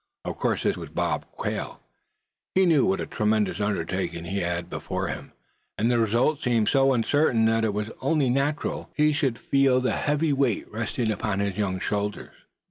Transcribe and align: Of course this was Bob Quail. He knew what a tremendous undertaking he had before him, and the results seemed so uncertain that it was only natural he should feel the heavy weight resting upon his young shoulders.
Of 0.25 0.35
course 0.37 0.63
this 0.63 0.77
was 0.77 0.89
Bob 0.89 1.27
Quail. 1.29 1.79
He 2.55 2.65
knew 2.65 2.87
what 2.87 2.99
a 2.99 3.05
tremendous 3.05 3.61
undertaking 3.61 4.23
he 4.23 4.39
had 4.39 4.67
before 4.67 5.09
him, 5.09 5.31
and 5.77 5.91
the 5.91 5.99
results 5.99 6.43
seemed 6.43 6.69
so 6.69 6.91
uncertain 6.93 7.45
that 7.45 7.63
it 7.65 7.73
was 7.75 7.91
only 8.01 8.31
natural 8.31 8.89
he 8.95 9.13
should 9.13 9.37
feel 9.37 9.79
the 9.79 9.91
heavy 9.95 10.33
weight 10.33 10.67
resting 10.71 11.11
upon 11.11 11.37
his 11.37 11.55
young 11.55 11.79
shoulders. 11.79 12.33